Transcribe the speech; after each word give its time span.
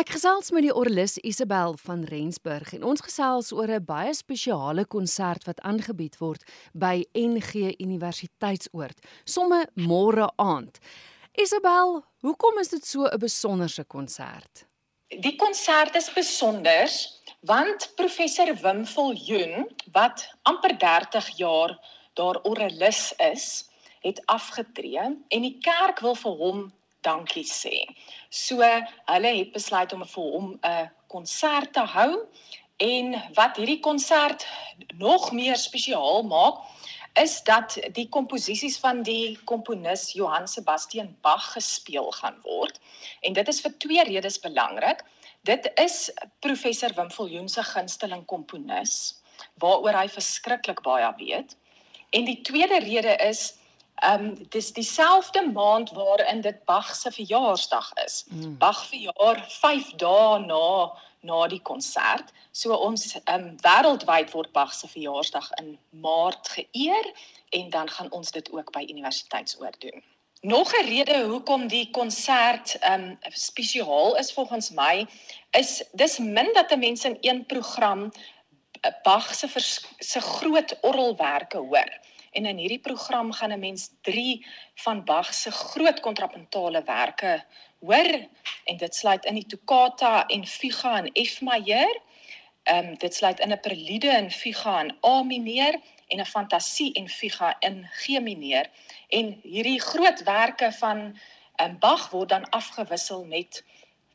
Ek 0.00 0.14
gesels 0.14 0.48
met 0.56 0.64
die 0.64 0.72
orlis 0.72 1.18
Isabel 1.28 1.74
van 1.76 2.06
Rensburg 2.08 2.70
en 2.72 2.86
ons 2.88 3.02
gesels 3.04 3.50
oor 3.52 3.68
'n 3.68 3.84
baie 3.84 4.14
spesiale 4.16 4.86
konsert 4.94 5.44
wat 5.44 5.60
aangebied 5.60 6.16
word 6.22 6.42
by 6.72 7.04
NG 7.12 7.74
Universiteitsoord, 7.76 8.96
somme 9.24 9.66
môre 9.76 10.30
aand. 10.36 10.78
Isabel, 11.36 12.00
hoekom 12.24 12.58
is 12.60 12.68
dit 12.68 12.86
so 12.86 13.04
'n 13.04 13.18
besonderse 13.18 13.84
konsert? 13.84 14.64
Die 15.20 15.36
konsert 15.36 15.94
is 15.94 16.08
besonder 16.14 16.88
want 17.42 17.92
professor 17.96 18.54
Wim 18.62 18.86
Viljoen 18.86 19.68
wat 19.92 20.24
amper 20.44 20.78
30 20.78 21.28
jaar 21.36 21.76
daar 22.14 22.40
orlis 22.42 23.12
is, 23.18 23.68
het 24.00 24.22
afgetree 24.26 25.04
en 25.28 25.42
die 25.42 25.58
kerk 25.60 26.00
wil 26.00 26.14
vir 26.14 26.32
hom 26.32 26.72
dankie 27.06 27.44
sê. 27.44 27.84
So 28.30 28.60
hulle 28.60 29.32
het 29.36 29.52
besluit 29.52 29.92
om 29.92 30.04
vir 30.04 30.30
hom 30.34 30.58
'n 30.62 30.90
konsert 31.08 31.72
te 31.72 31.84
hou 31.96 32.26
en 32.80 33.14
wat 33.34 33.56
hierdie 33.56 33.80
konsert 33.80 34.46
nog 34.98 35.32
meer 35.32 35.56
spesiaal 35.56 36.22
maak 36.22 36.62
is 37.18 37.42
dat 37.42 37.78
die 37.92 38.08
komposisies 38.08 38.78
van 38.78 39.02
die 39.02 39.38
komponis 39.44 40.12
Johann 40.12 40.46
Sebastian 40.48 41.16
Bach 41.20 41.52
gespeel 41.52 42.10
gaan 42.10 42.38
word. 42.42 42.80
En 43.20 43.32
dit 43.32 43.48
is 43.48 43.60
vir 43.60 43.74
twee 43.78 44.04
redes 44.04 44.38
belangrik. 44.40 45.02
Dit 45.42 45.70
is 45.80 46.10
professor 46.40 46.92
Wim 46.94 47.10
Viljoen 47.10 47.48
se 47.48 47.62
gunsteling 47.62 48.24
komponis 48.24 49.16
waaroor 49.58 49.96
hy 49.96 50.08
verskriklik 50.08 50.82
baie 50.82 51.08
weet. 51.18 51.56
En 52.10 52.24
die 52.24 52.40
tweede 52.42 52.78
rede 52.78 53.16
is 53.24 53.56
Ehm 54.00 54.24
um, 54.24 54.46
dis 54.48 54.72
dieselfde 54.72 55.50
maand 55.52 55.90
waarin 55.90 56.40
dit 56.40 56.64
Bach 56.64 56.94
se 56.94 57.10
verjaarsdag 57.12 57.92
is. 58.04 58.24
Mm. 58.28 58.58
Bach 58.58 58.86
verjaar 58.86 59.44
5 59.48 59.90
dae 60.00 60.38
na 60.38 60.92
na 61.20 61.46
die 61.46 61.60
konsert. 61.62 62.32
So 62.52 62.74
ons 62.74 63.18
ehm 63.24 63.34
um, 63.34 63.56
wêreldwyd 63.60 64.32
word 64.32 64.52
Bach 64.52 64.72
se 64.74 64.88
verjaarsdag 64.88 65.50
in 65.60 65.78
Maart 65.90 66.48
geëer 66.48 67.12
en 67.50 67.70
dan 67.70 67.88
gaan 67.88 68.10
ons 68.10 68.30
dit 68.30 68.52
ook 68.52 68.72
by 68.72 68.86
universiteitsoor 68.88 69.76
doen. 69.78 70.02
Nog 70.40 70.72
'n 70.72 70.86
rede 70.86 71.24
hoekom 71.26 71.68
die 71.68 71.90
konsert 71.90 72.78
ehm 72.80 73.02
um, 73.02 73.18
spesiaal 73.32 74.16
is 74.16 74.32
volgens 74.32 74.70
my 74.70 75.06
is 75.50 75.82
dis 75.92 76.18
min 76.18 76.48
dat 76.52 76.76
mense 76.76 77.08
in 77.08 77.18
een 77.20 77.46
program 77.46 78.10
Bach 79.02 79.34
se 79.34 79.48
se 79.98 80.20
groot 80.20 80.78
orgelwerke 80.80 81.56
hoor. 81.56 82.00
En 82.30 82.46
in 82.46 82.56
hierdie 82.56 82.80
program 82.80 83.32
gaan 83.32 83.52
'n 83.52 83.58
mens 83.58 83.90
3 84.00 84.46
van 84.74 85.04
Bach 85.04 85.34
se 85.34 85.50
groot 85.50 86.00
kontrapuntale 86.00 86.82
werke 86.82 87.44
hoor 87.80 88.28
en 88.64 88.76
dit 88.76 88.94
sluit 88.94 89.24
in 89.24 89.34
die 89.34 89.46
toccata 89.46 90.26
en 90.26 90.46
fuga 90.46 91.02
in 91.02 91.26
F 91.26 91.40
majeur. 91.40 92.00
Ehm 92.62 92.86
um, 92.86 92.98
dit 92.98 93.14
sluit 93.14 93.40
in 93.40 93.52
'n 93.52 93.60
prelude 93.60 94.06
in 94.06 94.30
fuga 94.30 94.80
in 94.80 94.96
A 95.04 95.22
mineur 95.22 95.80
en 96.08 96.20
'n 96.20 96.26
fantasie 96.26 96.92
en 96.92 97.08
fuga 97.08 97.56
in 97.58 97.88
G 97.90 98.20
mineur. 98.20 98.70
En 99.08 99.40
hierdie 99.42 99.80
groot 99.80 100.22
werke 100.22 100.72
van 100.72 100.98
ehm 101.56 101.70
um, 101.70 101.78
Bach 101.78 102.10
word 102.10 102.28
dan 102.28 102.50
afgewissel 102.50 103.24
met 103.24 103.64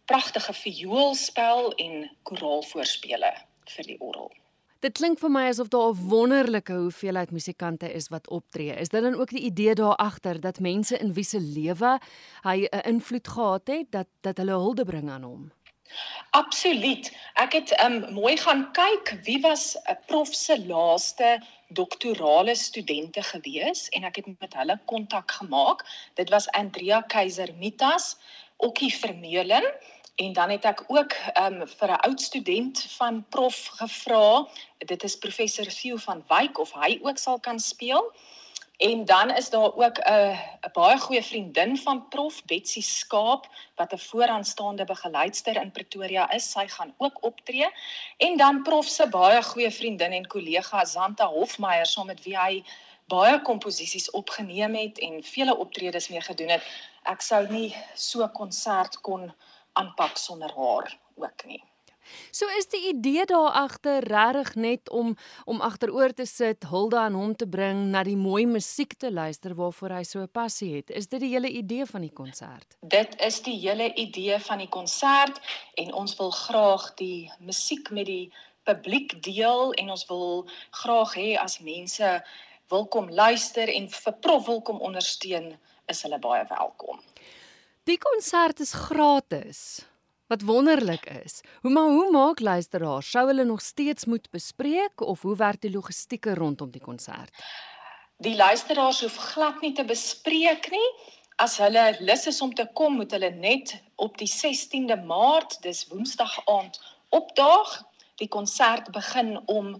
pragtige 0.05 0.53
vioolspel 0.53 1.73
en 1.73 2.11
koraalvoorspele 2.23 3.33
vir 3.65 3.85
die 3.85 3.99
orgel. 3.99 4.44
Dit 4.83 4.97
klink 4.99 5.19
vir 5.21 5.31
my 5.31 5.45
asof 5.49 5.69
daar 5.71 5.93
'n 5.93 6.07
wonderlike 6.09 6.73
hoeveelheid 6.73 7.31
musikante 7.31 7.91
is 7.93 8.07
wat 8.07 8.29
optree. 8.29 8.75
Is 8.75 8.89
dit 8.89 9.01
dan 9.01 9.15
ook 9.15 9.29
die 9.29 9.45
idee 9.51 9.73
daar 9.73 9.95
agter 9.95 10.39
dat 10.39 10.59
mense 10.59 10.97
in 10.97 11.13
wie 11.13 11.23
se 11.23 11.39
lewe 11.39 11.99
hy 12.43 12.67
'n 12.71 12.87
invloed 12.93 13.27
gehad 13.27 13.67
het 13.67 13.91
dat 13.91 14.07
dat 14.21 14.37
hulle 14.37 14.51
hulde 14.51 14.85
bring 14.85 15.09
aan 15.09 15.23
hom? 15.23 15.51
Absoluut. 16.29 17.11
Ek 17.33 17.53
het 17.53 17.71
um 17.85 18.13
mooi 18.13 18.37
gaan 18.37 18.71
kyk 18.71 19.19
wie 19.23 19.41
was 19.41 19.77
'n 19.87 19.97
prof 20.07 20.33
se 20.33 20.65
laaste 20.65 21.41
doktorale 21.67 22.55
studente 22.55 23.23
gewees 23.23 23.89
en 23.89 24.03
ek 24.03 24.15
het 24.15 24.25
met 24.39 24.53
hulle 24.53 24.79
kontak 24.85 25.31
gemaak. 25.31 25.85
Dit 26.13 26.29
was 26.29 26.47
Andrea 26.47 27.01
Keiser 27.01 27.53
Mitas, 27.57 28.17
Okkie 28.57 28.93
Vermeulen 28.93 29.63
En 30.15 30.33
dan 30.33 30.49
het 30.49 30.63
ek 30.63 30.83
ook 30.87 31.13
um, 31.43 31.67
vir 31.67 31.89
'n 31.91 32.03
oud 32.07 32.21
student 32.21 32.81
van 32.97 33.25
prof 33.29 33.65
gevra, 33.65 34.47
dit 34.77 35.03
is 35.03 35.17
professor 35.17 35.65
Theo 35.65 35.95
van 35.95 36.23
Wyk 36.27 36.57
of 36.59 36.71
hy 36.73 36.99
ook 37.01 37.17
sal 37.17 37.39
kan 37.39 37.59
speel. 37.59 38.13
En 38.77 39.05
dan 39.05 39.35
is 39.35 39.49
daar 39.49 39.73
ook 39.75 39.97
'n 39.99 40.37
'n 40.61 40.71
baie 40.73 40.97
goeie 40.97 41.23
vriendin 41.23 41.77
van 41.77 42.07
prof 42.07 42.45
Betsy 42.45 42.81
Skaap 42.81 43.47
wat 43.75 43.93
'n 43.93 43.97
vooraanstaande 43.97 44.85
begeleidster 44.85 45.55
in 45.55 45.71
Pretoria 45.71 46.31
is. 46.31 46.51
Sy 46.51 46.67
gaan 46.67 46.93
ook 46.97 47.23
optree. 47.23 47.67
En 48.17 48.37
dan 48.37 48.61
prof 48.61 48.85
se 48.85 49.07
baie 49.09 49.43
goeie 49.43 49.71
vriendin 49.71 50.11
en 50.11 50.27
kollega 50.27 50.85
Zanta 50.85 51.27
Hofmeyer 51.27 51.85
saam 51.85 52.05
met 52.05 52.23
wie 52.23 52.37
hy 52.37 52.63
baie 53.07 53.41
komposisies 53.41 54.11
opgeneem 54.11 54.75
het 54.75 54.99
en 54.99 55.23
vele 55.23 55.57
optredes 55.57 56.07
mee 56.07 56.21
gedoen 56.21 56.49
het. 56.49 56.63
Ek 57.03 57.21
sou 57.21 57.47
nie 57.49 57.75
so 57.93 58.27
konsert 58.27 59.01
kon 59.01 59.33
aanpak 59.79 60.17
sonder 60.17 60.51
haar 60.55 60.91
ook 61.15 61.45
nie. 61.45 61.63
So 62.31 62.45
is 62.57 62.67
die 62.69 62.87
idee 62.87 63.25
daar 63.25 63.51
agter 63.51 64.03
regtig 64.03 64.55
net 64.55 64.89
om 64.89 65.15
om 65.45 65.61
agteroor 65.61 66.13
te 66.13 66.25
sit, 66.25 66.63
hulde 66.69 66.97
aan 66.97 67.13
hom 67.13 67.35
te 67.35 67.47
bring, 67.47 67.87
na 67.93 68.03
die 68.03 68.17
mooi 68.17 68.45
musiek 68.45 68.93
te 68.93 69.11
luister 69.11 69.55
waarvoor 69.55 69.97
hy 69.97 70.03
so 70.03 70.19
'n 70.21 70.31
passie 70.31 70.75
het. 70.75 70.89
Is 70.89 71.07
dit 71.07 71.19
die 71.19 71.33
hele 71.33 71.49
idee 71.49 71.85
van 71.85 72.01
die 72.01 72.13
konsert? 72.13 72.77
Dit 72.81 73.15
is 73.21 73.41
die 73.41 73.59
hele 73.59 73.93
idee 73.93 74.39
van 74.39 74.57
die 74.57 74.69
konsert 74.69 75.39
en 75.73 75.93
ons 75.93 76.15
wil 76.15 76.31
graag 76.31 76.93
die 76.93 77.31
musiek 77.39 77.89
met 77.89 78.05
die 78.05 78.33
publiek 78.63 79.23
deel 79.23 79.73
en 79.73 79.89
ons 79.89 80.05
wil 80.05 80.49
graag 80.71 81.15
hê 81.15 81.37
as 81.37 81.59
mense 81.59 82.23
wil 82.69 82.87
kom 82.87 83.09
luister 83.09 83.69
en 83.69 83.89
vir 83.89 84.13
prof 84.13 84.45
wil 84.45 84.61
kom 84.61 84.81
ondersteun, 84.81 85.57
is 85.85 86.01
hulle 86.01 86.19
baie 86.19 86.45
welkom. 86.49 86.99
Die 87.85 87.97
konsert 88.01 88.59
is 88.59 88.71
gratis. 88.73 89.85
Wat 90.27 90.41
wonderlik 90.41 91.05
is. 91.05 91.41
Hoe 91.61 91.71
maar 91.71 91.91
hoe 91.93 92.11
maak 92.11 92.39
luisteraars? 92.39 93.11
Sou 93.11 93.27
hulle 93.27 93.43
nog 93.45 93.61
steeds 93.61 94.05
moet 94.05 94.29
bespreek 94.29 95.01
of 95.01 95.21
hoe 95.21 95.35
werk 95.35 95.61
die 95.61 95.71
logistieke 95.71 96.33
rondom 96.33 96.71
die 96.71 96.81
konsert? 96.81 97.29
Die 98.17 98.35
luisteraars 98.35 99.01
hoef 99.05 99.15
glad 99.15 99.61
nie 99.61 99.73
te 99.77 99.85
bespreek 99.85 100.71
nie. 100.73 100.89
As 101.37 101.59
hulle 101.61 101.85
lus 101.99 102.25
is 102.25 102.41
om 102.41 102.53
te 102.57 102.65
kom, 102.73 102.97
moet 102.97 103.13
hulle 103.13 103.29
net 103.29 103.77
op 104.01 104.17
die 104.17 104.31
16de 104.33 104.97
Maart, 105.05 105.59
dis 105.61 105.85
Woensdag 105.93 106.39
aand, 106.49 106.81
opdaag. 107.13 107.83
Die 108.17 108.31
konsert 108.33 108.89
begin 108.91 109.35
om 109.45 109.75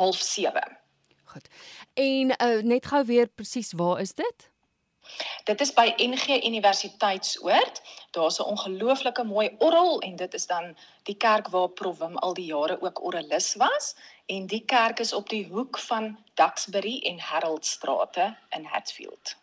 07:30. 0.00 0.76
Goed. 1.24 1.48
En 1.92 2.32
uh, 2.32 2.62
net 2.62 2.86
gou 2.86 3.04
weer 3.04 3.28
presies, 3.28 3.72
waar 3.76 4.00
is 4.00 4.14
dit? 4.14 4.48
Dit 5.44 5.60
is 5.60 5.72
by 5.72 5.92
NG 5.96 6.44
Universiteitsoord. 6.44 7.82
Daar's 8.10 8.38
'n 8.38 8.42
ongelooflike 8.42 9.24
mooi 9.24 9.54
orgel 9.58 10.00
en 10.00 10.16
dit 10.16 10.34
is 10.34 10.46
dan 10.46 10.76
die 11.02 11.16
kerk 11.16 11.48
waar 11.48 11.68
Prof 11.68 11.98
Wim 11.98 12.16
al 12.16 12.34
die 12.34 12.44
jare 12.44 12.82
ook 12.82 13.04
orgelis 13.04 13.54
was 13.54 13.94
en 14.26 14.46
die 14.46 14.64
kerk 14.64 14.98
is 14.98 15.12
op 15.12 15.28
die 15.28 15.46
hoek 15.46 15.78
van 15.78 16.18
Duxbury 16.34 16.98
en 17.04 17.18
Haroldstrate 17.18 18.36
in 18.50 18.64
Hatfield. 18.64 19.36